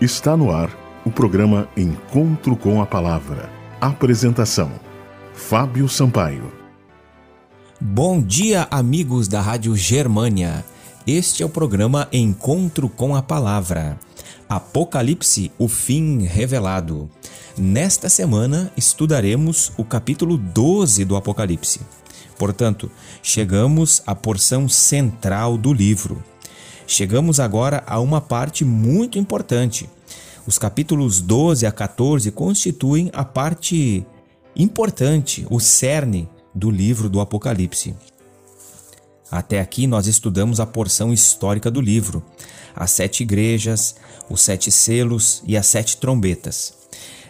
[0.00, 0.74] Está no ar
[1.04, 3.50] o programa Encontro com a Palavra.
[3.78, 4.72] Apresentação:
[5.34, 6.50] Fábio Sampaio.
[7.78, 10.64] Bom dia, amigos da Rádio Germânia.
[11.06, 13.98] Este é o programa Encontro com a Palavra.
[14.48, 17.06] Apocalipse, o fim revelado.
[17.58, 21.80] Nesta semana estudaremos o capítulo 12 do Apocalipse.
[22.38, 22.90] Portanto,
[23.22, 26.24] chegamos à porção central do livro.
[26.92, 29.88] Chegamos agora a uma parte muito importante.
[30.44, 34.04] Os capítulos 12 a 14 constituem a parte
[34.56, 37.94] importante, o cerne do livro do Apocalipse.
[39.30, 42.24] Até aqui nós estudamos a porção histórica do livro,
[42.74, 43.94] as sete igrejas,
[44.28, 46.74] os sete selos e as sete trombetas.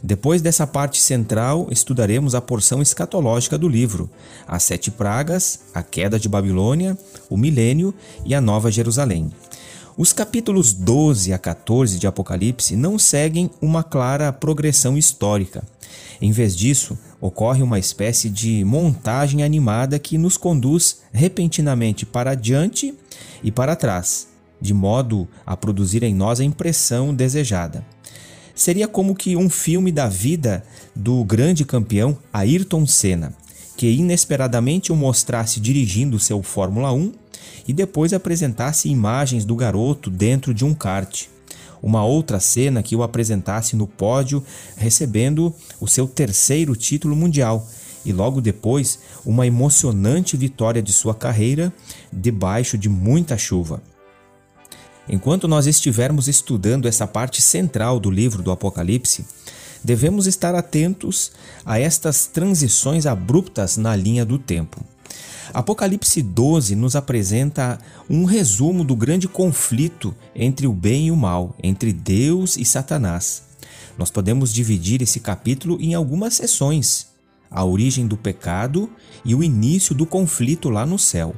[0.00, 4.08] Depois dessa parte central, estudaremos a porção escatológica do livro,
[4.46, 6.96] as sete pragas, a queda de Babilônia,
[7.28, 7.92] o milênio
[8.24, 9.32] e a Nova Jerusalém.
[9.98, 15.64] Os capítulos 12 a 14 de Apocalipse não seguem uma clara progressão histórica.
[16.22, 22.94] Em vez disso, ocorre uma espécie de montagem animada que nos conduz repentinamente para diante
[23.42, 24.28] e para trás,
[24.60, 27.84] de modo a produzir em nós a impressão desejada.
[28.54, 30.62] Seria como que um filme da vida
[30.94, 33.34] do grande campeão Ayrton Senna,
[33.78, 37.12] que inesperadamente o mostrasse dirigindo seu Fórmula 1
[37.68, 41.26] e depois apresentasse imagens do garoto dentro de um kart.
[41.80, 44.42] Uma outra cena que o apresentasse no pódio
[44.76, 47.68] recebendo o seu terceiro título mundial
[48.04, 51.72] e logo depois uma emocionante vitória de sua carreira
[52.12, 53.80] debaixo de muita chuva.
[55.08, 59.24] Enquanto nós estivermos estudando essa parte central do livro do Apocalipse,
[59.82, 61.32] devemos estar atentos
[61.64, 64.84] a estas transições abruptas na linha do tempo.
[65.52, 71.56] Apocalipse 12 nos apresenta um resumo do grande conflito entre o bem e o mal,
[71.62, 73.42] entre Deus e Satanás.
[73.96, 77.06] Nós podemos dividir esse capítulo em algumas sessões:
[77.50, 78.90] a origem do pecado
[79.24, 81.34] e o início do conflito lá no céu.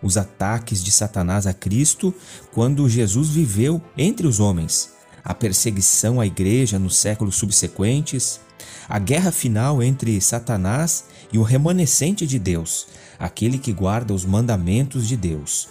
[0.00, 2.14] Os ataques de Satanás a Cristo
[2.52, 4.90] quando Jesus viveu entre os homens,
[5.28, 8.40] a perseguição à igreja nos séculos subsequentes,
[8.88, 12.86] a guerra final entre Satanás e o remanescente de Deus,
[13.18, 15.68] aquele que guarda os mandamentos de Deus.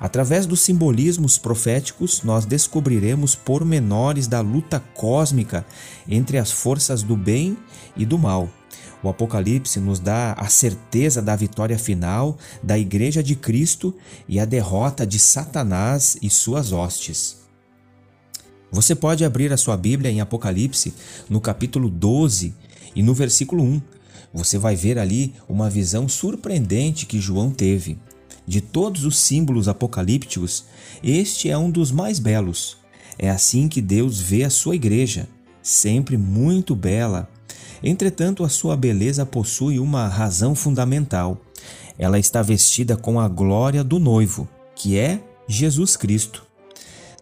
[0.00, 5.66] Através dos simbolismos proféticos, nós descobriremos pormenores da luta cósmica
[6.08, 7.58] entre as forças do bem
[7.94, 8.48] e do mal.
[9.02, 13.94] O Apocalipse nos dá a certeza da vitória final da Igreja de Cristo
[14.26, 17.47] e a derrota de Satanás e suas hostes.
[18.70, 20.92] Você pode abrir a sua Bíblia em Apocalipse,
[21.28, 22.54] no capítulo 12
[22.94, 23.80] e no versículo 1.
[24.32, 27.98] Você vai ver ali uma visão surpreendente que João teve.
[28.46, 30.64] De todos os símbolos apocalípticos,
[31.02, 32.76] este é um dos mais belos.
[33.18, 35.28] É assim que Deus vê a sua igreja,
[35.62, 37.28] sempre muito bela.
[37.82, 41.40] Entretanto, a sua beleza possui uma razão fundamental.
[41.98, 46.47] Ela está vestida com a glória do noivo, que é Jesus Cristo.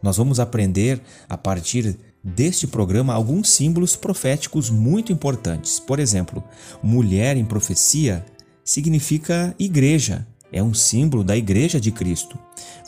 [0.06, 5.80] Nós vamos aprender a partir deste programa alguns símbolos proféticos muito importantes.
[5.80, 6.44] Por exemplo,
[6.80, 8.24] mulher em profecia
[8.64, 12.38] significa igreja, é um símbolo da igreja de Cristo.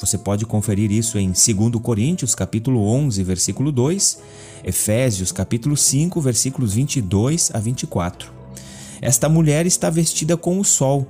[0.01, 4.19] Você pode conferir isso em 2 Coríntios, capítulo 11, versículo 2,
[4.63, 8.33] Efésios, capítulo 5, versículos 22 a 24.
[9.03, 11.05] Esta mulher está vestida com o sol.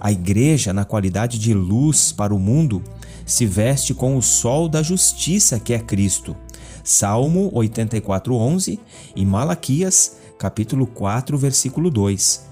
[0.00, 2.82] A igreja, na qualidade de luz para o mundo,
[3.30, 6.36] se veste com o sol da justiça que é Cristo.
[6.82, 8.80] Salmo 84:11
[9.14, 12.46] e Malaquias, capítulo 4, versículo 2.